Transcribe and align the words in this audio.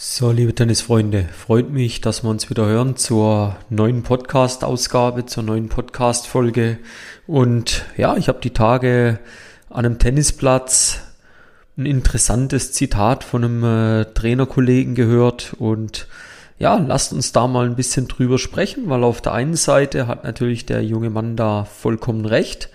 So, 0.00 0.30
liebe 0.30 0.54
Tennisfreunde, 0.54 1.24
freut 1.24 1.70
mich, 1.70 2.00
dass 2.00 2.22
wir 2.22 2.30
uns 2.30 2.48
wieder 2.48 2.66
hören 2.66 2.94
zur 2.94 3.56
neuen 3.68 4.04
Podcast-Ausgabe, 4.04 5.26
zur 5.26 5.42
neuen 5.42 5.68
Podcast-Folge. 5.68 6.78
Und 7.26 7.84
ja, 7.96 8.16
ich 8.16 8.28
habe 8.28 8.38
die 8.40 8.52
Tage 8.52 9.18
an 9.68 9.84
einem 9.84 9.98
Tennisplatz 9.98 11.00
ein 11.76 11.84
interessantes 11.84 12.72
Zitat 12.72 13.24
von 13.24 13.42
einem 13.42 13.64
äh, 13.64 14.04
Trainerkollegen 14.04 14.94
gehört 14.94 15.56
und 15.58 16.06
ja, 16.60 16.76
lasst 16.76 17.12
uns 17.12 17.32
da 17.32 17.48
mal 17.48 17.66
ein 17.66 17.74
bisschen 17.74 18.06
drüber 18.06 18.38
sprechen, 18.38 18.88
weil 18.88 19.02
auf 19.02 19.20
der 19.20 19.32
einen 19.32 19.56
Seite 19.56 20.06
hat 20.06 20.22
natürlich 20.22 20.64
der 20.64 20.84
junge 20.84 21.10
Mann 21.10 21.34
da 21.34 21.64
vollkommen 21.64 22.24
recht. 22.24 22.70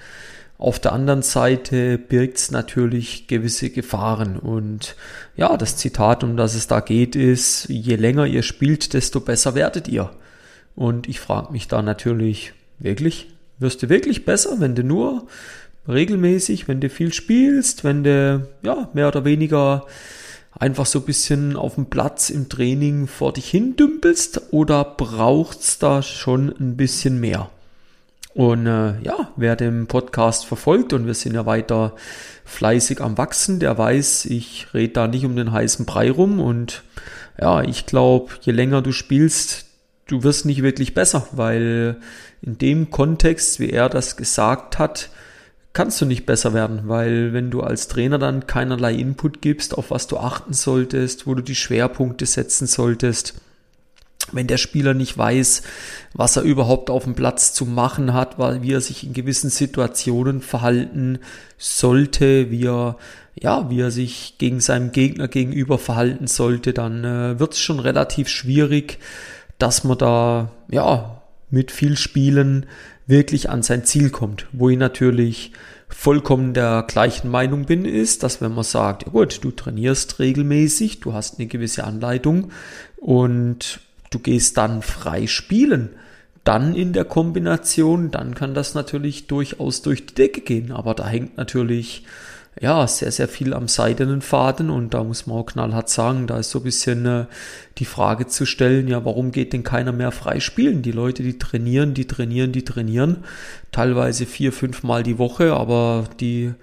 Auf 0.57 0.79
der 0.79 0.93
anderen 0.93 1.23
Seite 1.23 1.97
birgt 1.97 2.37
es 2.37 2.51
natürlich 2.51 3.27
gewisse 3.27 3.69
Gefahren. 3.69 4.37
Und 4.37 4.95
ja, 5.35 5.57
das 5.57 5.77
Zitat, 5.77 6.23
um 6.23 6.37
das 6.37 6.55
es 6.55 6.67
da 6.67 6.79
geht, 6.79 7.15
ist, 7.15 7.67
je 7.69 7.95
länger 7.95 8.25
ihr 8.25 8.43
spielt, 8.43 8.93
desto 8.93 9.19
besser 9.19 9.55
werdet 9.55 9.87
ihr. 9.87 10.11
Und 10.75 11.09
ich 11.09 11.19
frage 11.19 11.51
mich 11.51 11.67
da 11.67 11.81
natürlich, 11.81 12.53
wirklich? 12.79 13.29
Wirst 13.59 13.83
du 13.83 13.89
wirklich 13.89 14.25
besser, 14.25 14.59
wenn 14.59 14.75
du 14.75 14.83
nur 14.83 15.27
regelmäßig, 15.87 16.67
wenn 16.67 16.79
du 16.79 16.89
viel 16.89 17.13
spielst, 17.13 17.83
wenn 17.83 18.03
du 18.03 18.47
ja 18.63 18.89
mehr 18.93 19.07
oder 19.07 19.25
weniger 19.25 19.85
einfach 20.57 20.85
so 20.85 20.99
ein 20.99 21.05
bisschen 21.05 21.55
auf 21.55 21.75
dem 21.75 21.87
Platz 21.87 22.29
im 22.29 22.49
Training 22.49 23.07
vor 23.07 23.33
dich 23.33 23.49
hin 23.49 23.75
dümpelst 23.75 24.41
oder 24.51 24.83
braucht's 24.83 25.79
da 25.79 26.01
schon 26.01 26.49
ein 26.59 26.77
bisschen 26.77 27.19
mehr? 27.19 27.49
Und 28.33 28.65
äh, 28.65 28.99
ja, 29.01 29.31
wer 29.35 29.55
den 29.55 29.87
Podcast 29.87 30.45
verfolgt 30.45 30.93
und 30.93 31.05
wir 31.05 31.13
sind 31.13 31.35
ja 31.35 31.45
weiter 31.45 31.93
fleißig 32.45 32.99
am 32.99 33.17
Wachsen, 33.17 33.59
der 33.59 33.77
weiß, 33.77 34.25
ich 34.25 34.67
rede 34.73 34.93
da 34.93 35.07
nicht 35.07 35.25
um 35.25 35.35
den 35.35 35.51
heißen 35.51 35.85
Brei 35.85 36.09
rum. 36.09 36.39
Und 36.39 36.83
ja, 37.39 37.61
ich 37.61 37.85
glaube, 37.85 38.33
je 38.41 38.53
länger 38.53 38.81
du 38.81 38.91
spielst, 38.91 39.65
du 40.07 40.23
wirst 40.23 40.45
nicht 40.45 40.63
wirklich 40.63 40.93
besser, 40.93 41.27
weil 41.31 41.97
in 42.41 42.57
dem 42.57 42.89
Kontext, 42.89 43.59
wie 43.59 43.69
er 43.69 43.87
das 43.87 44.17
gesagt 44.17 44.79
hat, 44.79 45.09
kannst 45.73 46.01
du 46.01 46.05
nicht 46.05 46.25
besser 46.25 46.53
werden, 46.53 46.81
weil 46.85 47.33
wenn 47.33 47.49
du 47.49 47.61
als 47.61 47.87
Trainer 47.87 48.19
dann 48.19 48.45
keinerlei 48.45 48.93
Input 48.93 49.41
gibst, 49.41 49.75
auf 49.75 49.91
was 49.91 50.07
du 50.07 50.17
achten 50.17 50.53
solltest, 50.53 51.25
wo 51.25 51.33
du 51.33 51.41
die 51.41 51.55
Schwerpunkte 51.55 52.25
setzen 52.25 52.67
solltest, 52.67 53.35
wenn 54.33 54.47
der 54.47 54.57
Spieler 54.57 54.93
nicht 54.93 55.17
weiß, 55.17 55.63
was 56.13 56.35
er 56.35 56.43
überhaupt 56.43 56.89
auf 56.89 57.03
dem 57.05 57.15
Platz 57.15 57.53
zu 57.53 57.65
machen 57.65 58.13
hat, 58.13 58.37
wie 58.61 58.73
er 58.73 58.81
sich 58.81 59.05
in 59.05 59.13
gewissen 59.13 59.49
Situationen 59.49 60.41
verhalten 60.41 61.19
sollte, 61.57 62.51
wie 62.51 62.65
er 62.65 62.97
ja, 63.35 63.69
wie 63.69 63.81
er 63.81 63.91
sich 63.91 64.35
gegen 64.37 64.59
seinem 64.59 64.91
Gegner 64.91 65.27
gegenüber 65.27 65.79
verhalten 65.79 66.27
sollte, 66.27 66.71
dann 66.71 67.03
äh, 67.03 67.39
wird 67.39 67.53
es 67.53 67.59
schon 67.59 67.79
relativ 67.79 68.27
schwierig, 68.27 68.99
dass 69.57 69.83
man 69.83 69.97
da 69.97 70.51
ja 70.69 71.21
mit 71.49 71.71
viel 71.71 71.97
Spielen 71.97 72.65
wirklich 73.07 73.49
an 73.49 73.63
sein 73.63 73.85
Ziel 73.85 74.09
kommt. 74.09 74.47
Wo 74.51 74.69
ich 74.69 74.77
natürlich 74.77 75.51
vollkommen 75.87 76.53
der 76.53 76.85
gleichen 76.87 77.29
Meinung 77.29 77.65
bin, 77.65 77.85
ist, 77.85 78.23
dass 78.23 78.41
wenn 78.41 78.53
man 78.53 78.63
sagt, 78.63 79.03
ja 79.05 79.11
gut, 79.11 79.43
du 79.43 79.51
trainierst 79.51 80.19
regelmäßig, 80.19 80.99
du 80.99 81.13
hast 81.13 81.39
eine 81.39 81.47
gewisse 81.47 81.83
Anleitung 81.83 82.51
und 82.97 83.79
du 84.13 84.19
gehst 84.19 84.57
dann 84.57 84.81
frei 84.81 85.27
spielen, 85.27 85.89
dann 86.43 86.75
in 86.75 86.93
der 86.93 87.05
Kombination, 87.05 88.11
dann 88.11 88.35
kann 88.35 88.53
das 88.53 88.73
natürlich 88.73 89.27
durchaus 89.27 89.81
durch 89.81 90.05
die 90.05 90.15
Decke 90.15 90.41
gehen. 90.41 90.71
Aber 90.71 90.93
da 90.93 91.07
hängt 91.07 91.37
natürlich 91.37 92.03
ja 92.61 92.85
sehr, 92.85 93.11
sehr 93.11 93.27
viel 93.27 93.53
am 93.53 93.67
seidenen 93.67 94.21
Faden 94.21 94.69
und 94.69 94.93
da 94.93 95.03
muss 95.03 95.25
man 95.25 95.37
auch 95.37 95.45
knallhart 95.45 95.89
sagen, 95.89 96.27
da 96.27 96.37
ist 96.37 96.51
so 96.51 96.59
ein 96.59 96.63
bisschen 96.63 97.05
äh, 97.05 97.25
die 97.79 97.85
Frage 97.85 98.27
zu 98.27 98.45
stellen, 98.45 98.87
ja, 98.87 99.03
warum 99.05 99.31
geht 99.31 99.53
denn 99.53 99.63
keiner 99.63 99.91
mehr 99.91 100.11
frei 100.11 100.39
spielen? 100.39 100.81
Die 100.83 100.91
Leute, 100.91 101.23
die 101.23 101.39
trainieren, 101.39 101.93
die 101.93 102.05
trainieren, 102.05 102.51
die 102.51 102.63
trainieren, 102.63 103.23
teilweise 103.71 104.25
vier, 104.25 104.53
fünf 104.53 104.83
Mal 104.83 105.01
die 105.01 105.17
Woche, 105.17 105.53
aber 105.53 106.05
die 106.19 106.53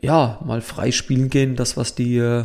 ja 0.00 0.38
mal 0.44 0.60
frei 0.60 0.92
spielen 0.92 1.28
gehen, 1.28 1.56
das 1.56 1.76
was 1.76 1.94
die 1.94 2.18
äh, 2.18 2.44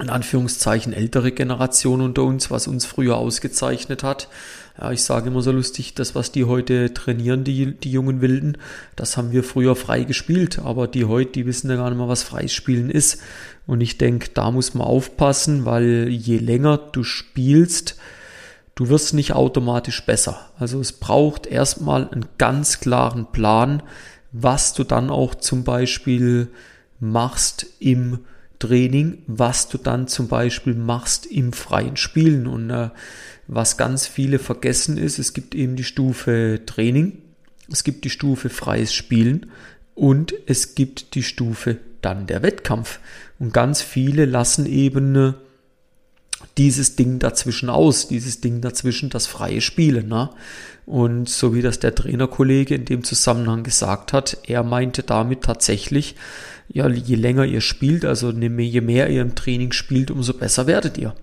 in 0.00 0.10
Anführungszeichen 0.10 0.92
ältere 0.92 1.32
Generation 1.32 2.00
unter 2.00 2.22
uns, 2.22 2.50
was 2.50 2.68
uns 2.68 2.84
früher 2.84 3.16
ausgezeichnet 3.16 4.02
hat. 4.02 4.28
Ja, 4.78 4.92
ich 4.92 5.02
sage 5.02 5.28
immer 5.28 5.40
so 5.40 5.52
lustig, 5.52 5.94
das, 5.94 6.14
was 6.14 6.32
die 6.32 6.44
heute 6.44 6.92
trainieren, 6.92 7.44
die, 7.44 7.72
die 7.72 7.90
jungen 7.90 8.20
Wilden, 8.20 8.58
das 8.94 9.16
haben 9.16 9.32
wir 9.32 9.42
früher 9.42 9.74
frei 9.74 10.04
gespielt, 10.04 10.58
aber 10.58 10.86
die 10.86 11.06
heute, 11.06 11.32
die 11.32 11.46
wissen 11.46 11.70
ja 11.70 11.76
gar 11.76 11.88
nicht 11.88 11.98
mehr, 11.98 12.08
was 12.08 12.22
Freispielen 12.22 12.90
ist. 12.90 13.22
Und 13.66 13.80
ich 13.80 13.96
denke, 13.96 14.28
da 14.34 14.50
muss 14.50 14.74
man 14.74 14.86
aufpassen, 14.86 15.64
weil 15.64 16.08
je 16.08 16.36
länger 16.38 16.76
du 16.76 17.02
spielst, 17.02 17.96
du 18.74 18.90
wirst 18.90 19.14
nicht 19.14 19.32
automatisch 19.32 20.04
besser. 20.04 20.50
Also 20.58 20.78
es 20.78 20.92
braucht 20.92 21.46
erstmal 21.46 22.08
einen 22.10 22.26
ganz 22.36 22.80
klaren 22.80 23.32
Plan, 23.32 23.82
was 24.32 24.74
du 24.74 24.84
dann 24.84 25.08
auch 25.08 25.34
zum 25.34 25.64
Beispiel 25.64 26.48
machst 27.00 27.66
im 27.78 28.20
Training, 28.58 29.22
was 29.26 29.68
du 29.68 29.78
dann 29.78 30.08
zum 30.08 30.28
Beispiel 30.28 30.74
machst 30.74 31.26
im 31.26 31.52
freien 31.52 31.96
Spielen. 31.96 32.46
Und 32.46 32.70
äh, 32.70 32.90
was 33.46 33.76
ganz 33.76 34.06
viele 34.06 34.38
vergessen 34.38 34.96
ist, 34.96 35.18
es 35.18 35.32
gibt 35.32 35.54
eben 35.54 35.76
die 35.76 35.84
Stufe 35.84 36.60
Training, 36.66 37.18
es 37.70 37.84
gibt 37.84 38.04
die 38.04 38.10
Stufe 38.10 38.48
freies 38.48 38.92
Spielen 38.94 39.46
und 39.94 40.34
es 40.46 40.74
gibt 40.74 41.14
die 41.14 41.22
Stufe 41.22 41.78
dann 42.02 42.26
der 42.26 42.42
Wettkampf. 42.42 43.00
Und 43.38 43.52
ganz 43.52 43.82
viele 43.82 44.24
lassen 44.24 44.66
eben 44.66 45.14
äh, 45.16 45.32
dieses 46.58 46.96
Ding 46.96 47.18
dazwischen 47.18 47.68
aus, 47.68 48.08
dieses 48.08 48.40
Ding 48.40 48.60
dazwischen, 48.60 49.10
das 49.10 49.26
freie 49.26 49.60
Spielen. 49.60 50.08
Ne? 50.08 50.30
Und 50.86 51.28
so 51.28 51.54
wie 51.54 51.62
das 51.62 51.80
der 51.80 51.94
Trainerkollege 51.94 52.74
in 52.74 52.84
dem 52.84 53.04
Zusammenhang 53.04 53.62
gesagt 53.62 54.12
hat, 54.12 54.38
er 54.46 54.62
meinte 54.62 55.02
damit 55.02 55.42
tatsächlich, 55.42 56.14
ja, 56.68 56.88
je 56.88 57.16
länger 57.16 57.44
ihr 57.44 57.60
spielt, 57.60 58.04
also 58.04 58.30
je 58.30 58.80
mehr 58.80 59.10
ihr 59.10 59.22
im 59.22 59.34
Training 59.34 59.72
spielt, 59.72 60.10
umso 60.10 60.32
besser 60.32 60.66
werdet 60.66 60.98
ihr. 60.98 61.14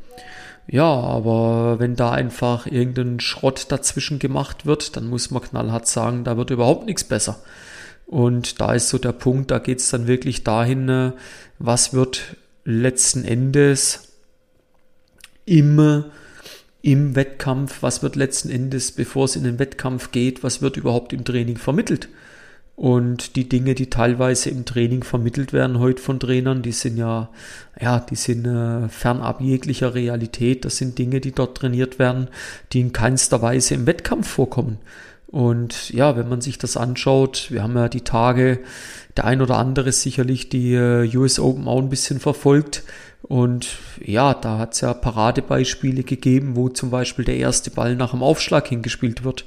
Ja, 0.68 0.86
aber 0.86 1.80
wenn 1.80 1.96
da 1.96 2.12
einfach 2.12 2.68
irgendein 2.68 3.20
Schrott 3.20 3.66
dazwischen 3.70 4.20
gemacht 4.20 4.66
wird, 4.66 4.96
dann 4.96 5.08
muss 5.08 5.30
man 5.32 5.42
knallhart 5.42 5.88
sagen, 5.88 6.24
da 6.24 6.38
wird 6.38 6.52
überhaupt 6.52 6.86
nichts 6.86 7.04
besser. 7.04 7.42
Und 8.06 8.62
da 8.62 8.74
ist 8.74 8.90
so 8.90 8.98
der 8.98 9.12
Punkt, 9.12 9.52
da 9.52 9.60
geht 9.60 9.80
es 9.80 9.90
dann 9.90 10.08
wirklich 10.08 10.44
dahin, 10.44 10.88
äh, 10.88 11.12
was 11.60 11.94
wird 11.94 12.38
letzten 12.64 13.26
Endes 13.26 14.12
im, 15.46 16.06
im 16.81 17.16
Wettkampf, 17.16 17.81
was 17.81 18.04
wird 18.04 18.16
letzten 18.16 18.50
Endes, 18.50 18.92
bevor 18.92 19.26
es 19.26 19.36
in 19.36 19.44
den 19.44 19.59
Wettkampf 19.59 20.12
geht, 20.12 20.44
was 20.44 20.62
wird 20.62 20.78
überhaupt 20.78 21.14
im 21.14 21.26
Training 21.26 21.58
vermittelt. 21.58 22.09
Und 22.76 23.36
die 23.36 23.48
Dinge, 23.48 23.76
die 23.76 23.92
teilweise 23.92 24.50
im 24.50 24.66
Training 24.66 25.03
vermittelt 25.03 25.53
werden 25.53 25.78
heute 25.78 26.02
von 26.02 26.20
Trainern, 26.20 26.64
die 26.64 26.72
sind 26.72 26.98
ja, 26.98 27.30
ja, 27.80 28.00
die 28.00 28.16
sind 28.16 28.46
äh, 28.46 28.90
fernab 28.90 29.42
jeglicher 29.42 29.94
Realität. 29.94 30.66
Das 30.66 30.78
sind 30.78 30.98
Dinge, 30.98 31.22
die 31.22 31.34
dort 31.34 31.56
trainiert 31.58 32.00
werden, 32.00 32.30
die 32.72 32.82
in 32.82 32.92
keinster 32.92 33.44
Weise 33.44 33.76
im 33.76 33.86
Wettkampf 33.86 34.28
vorkommen. 34.28 34.80
Und 35.34 35.90
ja, 35.90 36.16
wenn 36.16 36.30
man 36.30 36.42
sich 36.42 36.60
das 36.60 36.78
anschaut, 36.78 37.48
wir 37.50 37.64
haben 37.64 37.76
ja 37.76 37.90
die 37.90 38.02
Tage, 38.02 38.60
der 39.18 39.26
ein 39.26 39.42
oder 39.42 39.58
andere 39.58 39.92
sicherlich 39.92 40.48
die 40.48 40.76
äh, 40.76 41.10
US 41.18 41.40
Open 41.40 41.68
auch 41.68 41.80
ein 41.80 41.90
bisschen 41.90 42.20
verfolgt. 42.20 42.84
Und 43.24 43.80
ja, 44.00 44.36
da 44.36 44.60
hat 44.60 44.74
es 44.74 44.82
ja 44.82 44.94
Paradebeispiele 44.94 46.04
gegeben, 46.04 46.56
wo 46.56 46.70
zum 46.70 46.92
Beispiel 46.92 47.26
der 47.26 47.38
erste 47.38 47.72
Ball 47.72 47.96
nach 47.96 48.12
dem 48.12 48.22
Aufschlag 48.22 48.68
hingespielt 48.68 49.24
wird 49.24 49.44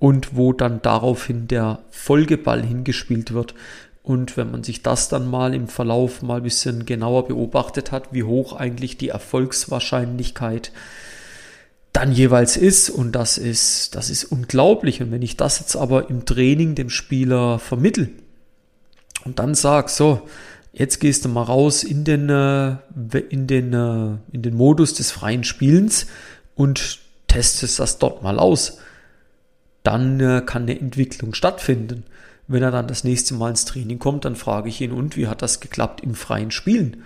und 0.00 0.34
wo 0.34 0.52
dann 0.52 0.82
daraufhin 0.82 1.46
der 1.46 1.84
Folgeball 1.90 2.64
hingespielt 2.64 3.32
wird. 3.32 3.54
Und 4.02 4.36
wenn 4.36 4.50
man 4.50 4.64
sich 4.64 4.82
das 4.82 5.08
dann 5.08 5.30
mal 5.30 5.54
im 5.54 5.68
Verlauf 5.68 6.20
mal 6.20 6.38
ein 6.38 6.42
bisschen 6.42 6.84
genauer 6.84 7.28
beobachtet 7.28 7.92
hat, 7.92 8.12
wie 8.12 8.24
hoch 8.24 8.54
eigentlich 8.54 8.98
die 8.98 9.10
Erfolgswahrscheinlichkeit 9.10 10.72
dann 11.98 12.12
jeweils 12.12 12.56
ist, 12.56 12.90
und 12.90 13.12
das 13.12 13.38
ist, 13.38 13.94
das 13.94 14.10
ist 14.10 14.24
unglaublich. 14.24 15.02
Und 15.02 15.10
wenn 15.10 15.22
ich 15.22 15.36
das 15.36 15.60
jetzt 15.60 15.76
aber 15.76 16.10
im 16.10 16.24
Training 16.24 16.74
dem 16.74 16.90
Spieler 16.90 17.58
vermittel 17.58 18.10
und 19.24 19.38
dann 19.38 19.54
sag, 19.54 19.90
so, 19.90 20.28
jetzt 20.72 21.00
gehst 21.00 21.24
du 21.24 21.28
mal 21.28 21.42
raus 21.42 21.84
in 21.84 22.04
den, 22.04 22.28
äh, 22.28 22.76
in 23.30 23.46
den, 23.46 23.72
äh, 23.72 24.16
in 24.32 24.42
den 24.42 24.54
Modus 24.54 24.94
des 24.94 25.10
freien 25.10 25.44
Spielens 25.44 26.06
und 26.54 26.98
testest 27.26 27.78
das 27.78 27.98
dort 27.98 28.22
mal 28.22 28.38
aus 28.38 28.78
dann 29.88 30.20
äh, 30.20 30.42
kann 30.44 30.64
eine 30.64 30.78
Entwicklung 30.78 31.32
stattfinden. 31.32 32.04
Wenn 32.46 32.62
er 32.62 32.70
dann 32.70 32.88
das 32.88 33.04
nächste 33.04 33.32
Mal 33.32 33.50
ins 33.50 33.64
Training 33.64 33.98
kommt, 33.98 34.26
dann 34.26 34.36
frage 34.36 34.68
ich 34.68 34.80
ihn, 34.82 34.92
und 34.92 35.16
wie 35.16 35.28
hat 35.28 35.40
das 35.40 35.60
geklappt 35.60 36.02
im 36.02 36.14
freien 36.14 36.50
Spielen? 36.50 37.04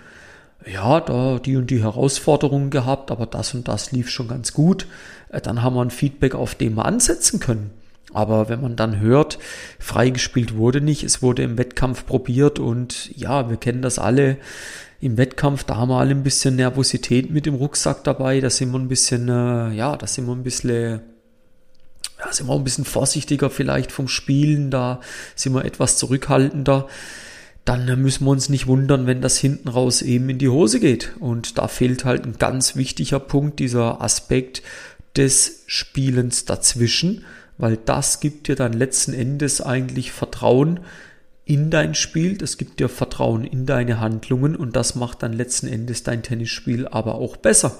Ja, 0.65 1.01
da 1.01 1.39
die 1.39 1.57
und 1.57 1.69
die 1.69 1.81
Herausforderungen 1.81 2.69
gehabt, 2.69 3.11
aber 3.11 3.25
das 3.25 3.53
und 3.53 3.67
das 3.67 3.91
lief 3.91 4.09
schon 4.09 4.27
ganz 4.27 4.53
gut. 4.53 4.87
Äh, 5.29 5.41
dann 5.41 5.61
haben 5.61 5.75
wir 5.75 5.81
ein 5.81 5.89
Feedback, 5.89 6.35
auf 6.35 6.55
dem 6.55 6.75
wir 6.75 6.85
ansetzen 6.85 7.39
können. 7.39 7.71
Aber 8.13 8.47
wenn 8.47 8.61
man 8.61 8.75
dann 8.75 8.99
hört, 8.99 9.39
freigespielt 9.79 10.55
wurde 10.55 10.81
nicht, 10.81 11.03
es 11.03 11.21
wurde 11.21 11.41
im 11.41 11.57
Wettkampf 11.57 12.05
probiert 12.05 12.59
und 12.59 13.09
ja, 13.17 13.49
wir 13.49 13.57
kennen 13.57 13.81
das 13.81 13.97
alle. 13.97 14.37
Im 15.01 15.17
Wettkampf, 15.17 15.65
da 15.65 15.75
haben 15.75 15.89
wir 15.89 15.99
alle 15.99 16.11
ein 16.11 16.23
bisschen 16.23 16.55
Nervosität 16.55 17.29
mit 17.29 17.45
dem 17.45 17.55
Rucksack 17.55 18.05
dabei. 18.05 18.39
Da 18.39 18.49
sind 18.49 18.71
wir 18.71 18.79
ein 18.79 18.87
bisschen, 18.87 19.27
äh, 19.27 19.71
ja, 19.73 19.97
da 19.97 20.07
sind 20.07 20.27
wir 20.27 20.33
ein 20.33 20.43
bisschen 20.43 21.01
ja, 22.23 22.31
sind 22.31 22.47
wir 22.47 22.55
ein 22.55 22.63
bisschen 22.63 22.85
vorsichtiger 22.85 23.49
vielleicht 23.49 23.91
vom 23.91 24.07
Spielen, 24.07 24.71
da 24.71 25.01
sind 25.35 25.53
wir 25.53 25.65
etwas 25.65 25.97
zurückhaltender. 25.97 26.87
Dann 27.65 27.85
müssen 28.01 28.25
wir 28.25 28.31
uns 28.31 28.49
nicht 28.49 28.67
wundern, 28.67 29.07
wenn 29.07 29.21
das 29.21 29.37
hinten 29.37 29.69
raus 29.69 30.01
eben 30.01 30.29
in 30.29 30.37
die 30.37 30.49
Hose 30.49 30.79
geht. 30.79 31.13
Und 31.19 31.57
da 31.57 31.67
fehlt 31.67 32.03
halt 32.03 32.25
ein 32.25 32.37
ganz 32.37 32.75
wichtiger 32.75 33.19
Punkt, 33.19 33.59
dieser 33.59 34.01
Aspekt 34.01 34.61
des 35.15 35.63
Spielens 35.67 36.45
dazwischen, 36.45 37.23
weil 37.57 37.77
das 37.77 38.19
gibt 38.19 38.47
dir 38.47 38.55
dann 38.55 38.73
letzten 38.73 39.13
Endes 39.13 39.61
eigentlich 39.61 40.11
Vertrauen 40.11 40.81
in 41.45 41.69
dein 41.69 41.93
Spiel, 41.93 42.37
das 42.37 42.57
gibt 42.57 42.79
dir 42.79 42.89
Vertrauen 42.89 43.43
in 43.43 43.65
deine 43.65 43.99
Handlungen 43.99 44.55
und 44.55 44.75
das 44.75 44.95
macht 44.95 45.23
dann 45.23 45.33
letzten 45.33 45.67
Endes 45.67 46.03
dein 46.03 46.23
Tennisspiel 46.23 46.87
aber 46.87 47.15
auch 47.15 47.37
besser. 47.37 47.77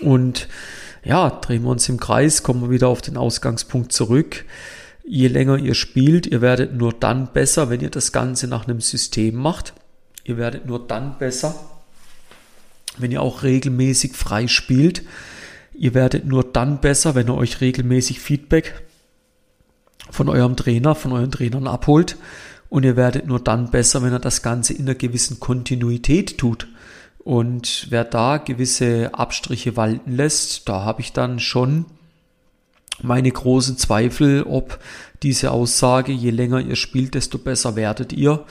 Und 0.00 0.48
ja, 1.04 1.28
drehen 1.30 1.62
wir 1.62 1.70
uns 1.70 1.88
im 1.88 2.00
Kreis, 2.00 2.42
kommen 2.42 2.62
wir 2.62 2.70
wieder 2.70 2.88
auf 2.88 3.02
den 3.02 3.16
Ausgangspunkt 3.16 3.92
zurück. 3.92 4.44
Je 5.12 5.26
länger 5.26 5.56
ihr 5.56 5.74
spielt, 5.74 6.28
ihr 6.28 6.40
werdet 6.40 6.72
nur 6.72 6.92
dann 6.92 7.32
besser, 7.32 7.68
wenn 7.68 7.80
ihr 7.80 7.90
das 7.90 8.12
Ganze 8.12 8.46
nach 8.46 8.68
einem 8.68 8.80
System 8.80 9.34
macht. 9.34 9.74
Ihr 10.22 10.36
werdet 10.36 10.66
nur 10.66 10.86
dann 10.86 11.18
besser, 11.18 11.56
wenn 12.96 13.10
ihr 13.10 13.20
auch 13.20 13.42
regelmäßig 13.42 14.14
frei 14.14 14.46
spielt. 14.46 15.02
Ihr 15.74 15.94
werdet 15.94 16.26
nur 16.26 16.44
dann 16.44 16.80
besser, 16.80 17.16
wenn 17.16 17.26
ihr 17.26 17.34
euch 17.34 17.60
regelmäßig 17.60 18.20
Feedback 18.20 18.84
von 20.12 20.28
eurem 20.28 20.54
Trainer, 20.54 20.94
von 20.94 21.10
euren 21.10 21.32
Trainern 21.32 21.66
abholt. 21.66 22.16
Und 22.68 22.84
ihr 22.84 22.94
werdet 22.94 23.26
nur 23.26 23.40
dann 23.40 23.72
besser, 23.72 24.04
wenn 24.04 24.12
ihr 24.12 24.20
das 24.20 24.42
Ganze 24.42 24.74
in 24.74 24.82
einer 24.82 24.94
gewissen 24.94 25.40
Kontinuität 25.40 26.38
tut. 26.38 26.68
Und 27.18 27.88
wer 27.90 28.04
da 28.04 28.36
gewisse 28.36 29.12
Abstriche 29.12 29.76
walten 29.76 30.12
lässt, 30.12 30.68
da 30.68 30.84
habe 30.84 31.00
ich 31.00 31.12
dann 31.12 31.40
schon 31.40 31.86
meine 33.02 33.30
großen 33.30 33.76
Zweifel, 33.76 34.42
ob 34.44 34.78
diese 35.22 35.50
Aussage, 35.50 36.12
je 36.12 36.30
länger 36.30 36.60
ihr 36.60 36.76
spielt, 36.76 37.14
desto 37.14 37.38
besser 37.38 37.76
werdet 37.76 38.12
ihr, 38.12 38.44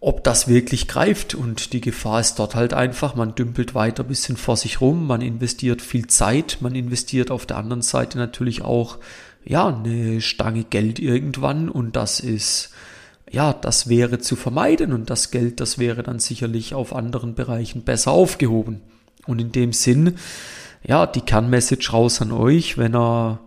ob 0.00 0.24
das 0.24 0.48
wirklich 0.48 0.88
greift. 0.88 1.34
Und 1.34 1.72
die 1.72 1.80
Gefahr 1.80 2.20
ist 2.20 2.38
dort 2.38 2.54
halt 2.54 2.74
einfach, 2.74 3.14
man 3.14 3.34
dümpelt 3.34 3.74
weiter 3.74 4.02
ein 4.02 4.08
bisschen 4.08 4.36
vor 4.36 4.56
sich 4.56 4.80
rum, 4.80 5.06
man 5.06 5.20
investiert 5.20 5.82
viel 5.82 6.06
Zeit, 6.08 6.58
man 6.60 6.74
investiert 6.74 7.30
auf 7.30 7.46
der 7.46 7.56
anderen 7.56 7.82
Seite 7.82 8.18
natürlich 8.18 8.62
auch, 8.62 8.98
ja, 9.44 9.68
eine 9.68 10.20
Stange 10.20 10.64
Geld 10.64 11.00
irgendwann 11.00 11.68
und 11.68 11.96
das 11.96 12.20
ist 12.20 12.70
ja, 13.32 13.54
das 13.54 13.88
wäre 13.88 14.18
zu 14.18 14.36
vermeiden 14.36 14.92
und 14.92 15.08
das 15.08 15.30
Geld, 15.30 15.58
das 15.60 15.78
wäre 15.78 16.02
dann 16.02 16.18
sicherlich 16.18 16.74
auf 16.74 16.94
anderen 16.94 17.34
Bereichen 17.34 17.82
besser 17.82 18.12
aufgehoben. 18.12 18.82
Und 19.26 19.40
in 19.40 19.52
dem 19.52 19.72
Sinn, 19.72 20.16
ja, 20.84 21.06
die 21.06 21.20
Kernmessage 21.20 21.90
raus 21.92 22.20
an 22.20 22.32
euch, 22.32 22.78
wenn 22.78 22.94
er, 22.94 23.40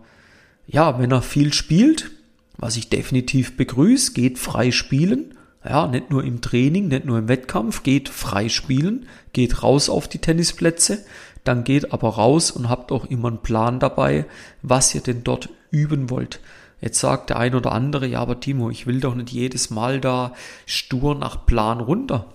ja, 0.66 0.98
wenn 0.98 1.10
er 1.10 1.22
viel 1.22 1.52
spielt, 1.52 2.10
was 2.56 2.76
ich 2.76 2.88
definitiv 2.88 3.56
begrüße, 3.56 4.12
geht 4.12 4.38
frei 4.38 4.70
spielen. 4.70 5.34
Ja, 5.64 5.88
nicht 5.88 6.10
nur 6.10 6.22
im 6.22 6.40
Training, 6.40 6.88
nicht 6.88 7.06
nur 7.06 7.18
im 7.18 7.28
Wettkampf, 7.28 7.82
geht 7.82 8.08
frei 8.08 8.48
spielen, 8.48 9.06
geht 9.32 9.62
raus 9.64 9.88
auf 9.88 10.06
die 10.06 10.20
Tennisplätze, 10.20 11.04
dann 11.42 11.64
geht 11.64 11.92
aber 11.92 12.10
raus 12.10 12.52
und 12.52 12.68
habt 12.68 12.92
auch 12.92 13.04
immer 13.06 13.28
einen 13.28 13.42
Plan 13.42 13.80
dabei, 13.80 14.26
was 14.62 14.94
ihr 14.94 15.00
denn 15.00 15.24
dort 15.24 15.48
üben 15.70 16.08
wollt. 16.08 16.40
Jetzt 16.80 17.00
sagt 17.00 17.30
der 17.30 17.38
ein 17.38 17.54
oder 17.54 17.72
andere, 17.72 18.06
ja, 18.06 18.20
aber 18.20 18.38
Timo, 18.38 18.70
ich 18.70 18.86
will 18.86 19.00
doch 19.00 19.14
nicht 19.14 19.30
jedes 19.30 19.70
Mal 19.70 20.00
da 20.00 20.34
stur 20.66 21.14
nach 21.14 21.46
Plan 21.46 21.80
runter. 21.80 22.26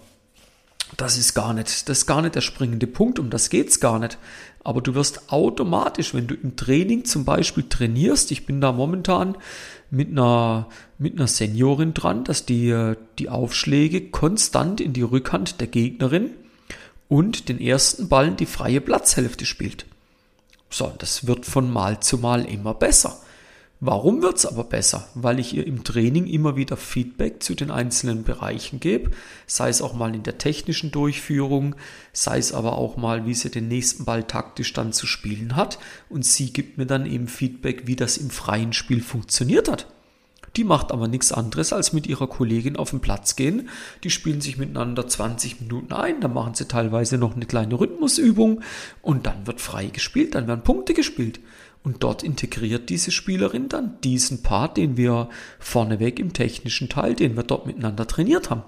Das 0.97 1.17
ist 1.17 1.33
gar 1.33 1.53
nicht, 1.53 1.87
das 1.89 1.99
ist 1.99 2.05
gar 2.05 2.21
nicht 2.21 2.35
der 2.35 2.41
springende 2.41 2.87
Punkt, 2.87 3.17
um 3.17 3.29
das 3.29 3.49
geht's 3.49 3.79
gar 3.79 3.99
nicht. 3.99 4.17
Aber 4.63 4.81
du 4.81 4.93
wirst 4.93 5.31
automatisch, 5.31 6.13
wenn 6.13 6.27
du 6.27 6.35
im 6.35 6.55
Training 6.55 7.05
zum 7.05 7.25
Beispiel 7.25 7.63
trainierst, 7.67 8.31
ich 8.31 8.45
bin 8.45 8.61
da 8.61 8.71
momentan 8.71 9.35
mit 9.89 10.09
einer, 10.09 10.67
mit 10.97 11.15
einer 11.15 11.27
Seniorin 11.27 11.93
dran, 11.93 12.23
dass 12.23 12.45
die, 12.45 12.93
die 13.17 13.29
Aufschläge 13.29 14.09
konstant 14.09 14.79
in 14.79 14.93
die 14.93 15.01
Rückhand 15.01 15.59
der 15.61 15.67
Gegnerin 15.67 16.31
und 17.07 17.49
den 17.49 17.59
ersten 17.59 18.07
Ball 18.07 18.27
in 18.27 18.37
die 18.37 18.45
freie 18.45 18.81
Platzhälfte 18.81 19.45
spielt. 19.45 19.85
So, 20.69 20.93
das 20.97 21.27
wird 21.27 21.45
von 21.45 21.71
Mal 21.71 21.99
zu 21.99 22.17
Mal 22.17 22.45
immer 22.45 22.73
besser. 22.73 23.19
Warum 23.83 24.21
wird's 24.21 24.45
aber 24.45 24.63
besser? 24.63 25.07
Weil 25.15 25.39
ich 25.39 25.55
ihr 25.55 25.65
im 25.65 25.83
Training 25.83 26.27
immer 26.27 26.55
wieder 26.55 26.77
Feedback 26.77 27.41
zu 27.41 27.55
den 27.55 27.71
einzelnen 27.71 28.23
Bereichen 28.23 28.79
gebe, 28.79 29.09
sei 29.47 29.69
es 29.69 29.81
auch 29.81 29.95
mal 29.95 30.13
in 30.13 30.21
der 30.21 30.37
technischen 30.37 30.91
Durchführung, 30.91 31.75
sei 32.13 32.37
es 32.37 32.53
aber 32.53 32.77
auch 32.77 32.95
mal, 32.95 33.25
wie 33.25 33.33
sie 33.33 33.49
den 33.49 33.69
nächsten 33.69 34.05
Ball 34.05 34.23
taktisch 34.23 34.71
dann 34.73 34.93
zu 34.93 35.07
spielen 35.07 35.55
hat 35.55 35.79
und 36.09 36.23
sie 36.23 36.53
gibt 36.53 36.77
mir 36.77 36.85
dann 36.85 37.07
eben 37.07 37.27
Feedback, 37.27 37.87
wie 37.87 37.95
das 37.95 38.17
im 38.17 38.29
freien 38.29 38.73
Spiel 38.73 39.01
funktioniert 39.01 39.67
hat. 39.67 39.87
Die 40.57 40.63
macht 40.63 40.91
aber 40.91 41.07
nichts 41.07 41.31
anderes, 41.31 41.73
als 41.73 41.91
mit 41.91 42.05
ihrer 42.05 42.27
Kollegin 42.27 42.75
auf 42.75 42.91
den 42.91 42.99
Platz 42.99 43.35
gehen. 43.35 43.69
Die 44.03 44.09
spielen 44.11 44.41
sich 44.41 44.57
miteinander 44.57 45.07
20 45.07 45.61
Minuten 45.61 45.93
ein, 45.93 46.21
dann 46.21 46.33
machen 46.33 46.53
sie 46.53 46.67
teilweise 46.67 47.17
noch 47.17 47.35
eine 47.35 47.45
kleine 47.45 47.79
Rhythmusübung 47.79 48.61
und 49.01 49.25
dann 49.25 49.47
wird 49.47 49.59
frei 49.59 49.87
gespielt, 49.87 50.35
dann 50.35 50.47
werden 50.47 50.63
Punkte 50.63 50.93
gespielt. 50.93 51.39
Und 51.83 52.03
dort 52.03 52.21
integriert 52.21 52.89
diese 52.89 53.11
Spielerin 53.11 53.67
dann 53.67 53.99
diesen 54.01 54.43
Part, 54.43 54.77
den 54.77 54.97
wir 54.97 55.29
vorneweg 55.59 56.19
im 56.19 56.31
technischen 56.33 56.89
Teil, 56.89 57.15
den 57.15 57.35
wir 57.35 57.43
dort 57.43 57.65
miteinander 57.65 58.07
trainiert 58.07 58.51
haben. 58.51 58.63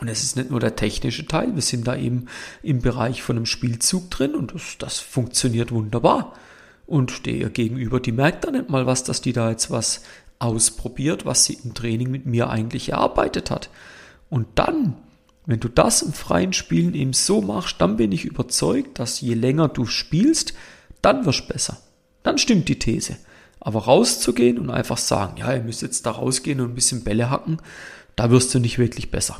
Und 0.00 0.08
es 0.08 0.22
ist 0.22 0.36
nicht 0.36 0.50
nur 0.50 0.60
der 0.60 0.76
technische 0.76 1.26
Teil, 1.26 1.54
wir 1.54 1.62
sind 1.62 1.86
da 1.86 1.96
eben 1.96 2.26
im 2.62 2.80
Bereich 2.80 3.22
von 3.22 3.36
einem 3.36 3.46
Spielzug 3.46 4.10
drin 4.10 4.34
und 4.34 4.54
das, 4.54 4.76
das 4.78 4.98
funktioniert 4.98 5.72
wunderbar. 5.72 6.34
Und 6.86 7.26
der 7.26 7.50
Gegenüber, 7.50 7.98
die 7.98 8.12
merkt 8.12 8.44
dann 8.44 8.54
nicht 8.54 8.68
mal 8.68 8.86
was, 8.86 9.02
dass 9.02 9.20
die 9.20 9.32
da 9.32 9.50
jetzt 9.50 9.70
was 9.70 10.02
ausprobiert, 10.38 11.24
was 11.24 11.44
sie 11.44 11.58
im 11.64 11.74
Training 11.74 12.10
mit 12.10 12.26
mir 12.26 12.50
eigentlich 12.50 12.90
erarbeitet 12.90 13.50
hat. 13.50 13.70
Und 14.28 14.46
dann, 14.56 14.94
wenn 15.46 15.60
du 15.60 15.68
das 15.68 16.02
im 16.02 16.12
freien 16.12 16.52
Spielen 16.52 16.94
eben 16.94 17.14
so 17.14 17.40
machst, 17.40 17.80
dann 17.80 17.96
bin 17.96 18.12
ich 18.12 18.26
überzeugt, 18.26 18.98
dass 18.98 19.20
je 19.20 19.34
länger 19.34 19.68
du 19.68 19.86
spielst, 19.86 20.52
dann 21.00 21.24
wirst 21.24 21.48
du 21.48 21.52
besser 21.52 21.78
dann 22.26 22.38
stimmt 22.38 22.68
die 22.68 22.78
These. 22.78 23.16
Aber 23.60 23.84
rauszugehen 23.84 24.58
und 24.58 24.70
einfach 24.70 24.98
sagen, 24.98 25.36
ja, 25.38 25.54
ihr 25.54 25.62
müsst 25.62 25.82
jetzt 25.82 26.06
da 26.06 26.10
rausgehen 26.12 26.60
und 26.60 26.70
ein 26.70 26.74
bisschen 26.74 27.04
Bälle 27.04 27.30
hacken, 27.30 27.58
da 28.16 28.30
wirst 28.30 28.54
du 28.54 28.58
nicht 28.58 28.78
wirklich 28.78 29.10
besser. 29.10 29.38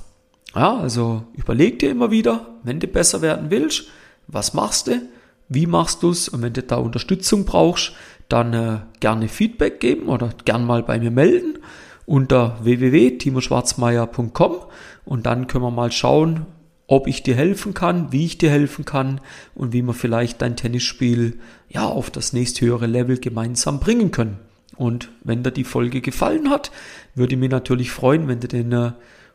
Ja, 0.54 0.76
also 0.78 1.24
überleg 1.34 1.78
dir 1.80 1.90
immer 1.90 2.10
wieder, 2.10 2.54
wenn 2.62 2.80
du 2.80 2.86
besser 2.86 3.20
werden 3.22 3.50
willst, 3.50 3.84
was 4.26 4.54
machst 4.54 4.86
du, 4.86 5.02
wie 5.48 5.66
machst 5.66 6.02
du 6.02 6.10
es 6.10 6.28
und 6.28 6.42
wenn 6.42 6.52
du 6.52 6.62
da 6.62 6.76
Unterstützung 6.76 7.44
brauchst, 7.44 7.92
dann 8.28 8.52
äh, 8.52 8.78
gerne 9.00 9.28
Feedback 9.28 9.80
geben 9.80 10.08
oder 10.08 10.30
gern 10.44 10.64
mal 10.64 10.82
bei 10.82 10.98
mir 10.98 11.10
melden 11.10 11.58
unter 12.06 12.58
www.timoschwarzmeier.com 12.62 14.56
und 15.04 15.26
dann 15.26 15.46
können 15.46 15.64
wir 15.64 15.70
mal 15.70 15.92
schauen, 15.92 16.46
ob 16.86 17.06
ich 17.06 17.22
dir 17.22 17.34
helfen 17.34 17.74
kann, 17.74 18.12
wie 18.12 18.24
ich 18.24 18.38
dir 18.38 18.50
helfen 18.50 18.84
kann 18.84 19.20
und 19.54 19.72
wie 19.72 19.82
wir 19.82 19.94
vielleicht 19.94 20.42
dein 20.42 20.56
Tennisspiel 20.56 21.38
ja 21.68 21.84
auf 21.84 22.10
das 22.10 22.32
nächsthöhere 22.32 22.86
Level 22.86 23.18
gemeinsam 23.18 23.80
bringen 23.80 24.10
können. 24.10 24.38
Und 24.76 25.08
wenn 25.24 25.42
dir 25.42 25.50
die 25.50 25.64
Folge 25.64 26.00
gefallen 26.00 26.50
hat, 26.50 26.70
würde 27.14 27.34
ich 27.34 27.40
mich 27.40 27.50
natürlich 27.50 27.90
freuen, 27.90 28.28
wenn 28.28 28.40
du 28.40 28.48
den 28.48 28.72
äh, 28.72 28.92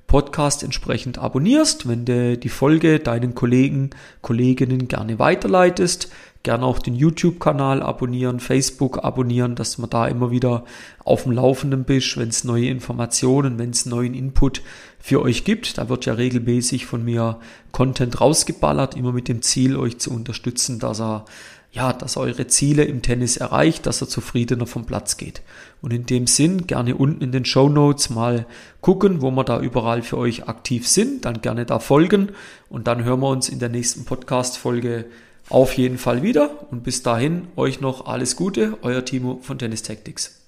Podcast 0.07 0.63
entsprechend 0.63 1.17
abonnierst, 1.17 1.87
wenn 1.87 2.05
du 2.05 2.37
die 2.37 2.49
Folge 2.49 2.99
deinen 2.99 3.33
Kollegen, 3.33 3.91
Kolleginnen 4.21 4.87
gerne 4.87 5.19
weiterleitest, 5.19 6.11
gerne 6.43 6.65
auch 6.65 6.79
den 6.79 6.95
YouTube-Kanal 6.95 7.81
abonnieren, 7.81 8.39
Facebook 8.39 9.03
abonnieren, 9.03 9.55
dass 9.55 9.77
man 9.77 9.89
da 9.89 10.07
immer 10.07 10.31
wieder 10.31 10.65
auf 11.05 11.23
dem 11.23 11.31
Laufenden 11.31 11.83
bist, 11.83 12.17
wenn 12.17 12.29
es 12.29 12.43
neue 12.43 12.67
Informationen, 12.67 13.59
wenn 13.59 13.69
es 13.69 13.85
neuen 13.85 14.13
Input 14.13 14.61
für 14.99 15.21
euch 15.21 15.43
gibt. 15.43 15.77
Da 15.77 15.87
wird 15.87 16.05
ja 16.05 16.13
regelmäßig 16.13 16.85
von 16.85 17.03
mir 17.05 17.39
Content 17.71 18.19
rausgeballert, 18.19 18.95
immer 18.97 19.13
mit 19.13 19.27
dem 19.27 19.41
Ziel, 19.41 19.77
euch 19.77 19.99
zu 19.99 20.11
unterstützen, 20.11 20.79
dass 20.79 20.99
er 20.99 21.25
ja, 21.71 21.93
dass 21.93 22.17
er 22.17 22.23
eure 22.23 22.47
Ziele 22.47 22.83
im 22.83 23.01
Tennis 23.01 23.37
erreicht, 23.37 23.85
dass 23.85 24.01
er 24.01 24.09
zufriedener 24.09 24.67
vom 24.67 24.85
Platz 24.85 25.15
geht. 25.17 25.41
Und 25.81 25.93
in 25.93 26.05
dem 26.05 26.27
Sinn 26.27 26.67
gerne 26.67 26.95
unten 26.95 27.23
in 27.23 27.31
den 27.31 27.45
Show 27.45 27.69
Notes 27.69 28.09
mal 28.09 28.45
gucken, 28.81 29.21
wo 29.21 29.31
wir 29.31 29.45
da 29.45 29.59
überall 29.61 30.01
für 30.01 30.17
euch 30.17 30.47
aktiv 30.49 30.87
sind, 30.87 31.23
dann 31.23 31.41
gerne 31.41 31.65
da 31.65 31.79
folgen 31.79 32.33
und 32.69 32.87
dann 32.87 33.03
hören 33.03 33.21
wir 33.21 33.29
uns 33.29 33.47
in 33.47 33.59
der 33.59 33.69
nächsten 33.69 34.03
Podcast 34.03 34.57
Folge 34.57 35.05
auf 35.49 35.73
jeden 35.73 35.97
Fall 35.97 36.23
wieder 36.23 36.67
und 36.71 36.83
bis 36.83 37.03
dahin 37.03 37.47
euch 37.55 37.79
noch 37.81 38.05
alles 38.05 38.35
Gute, 38.35 38.77
euer 38.81 39.03
Timo 39.05 39.39
von 39.41 39.57
Tennis 39.57 39.83
Tactics. 39.83 40.40